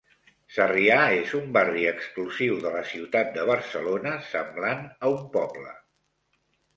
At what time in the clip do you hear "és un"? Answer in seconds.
1.17-1.49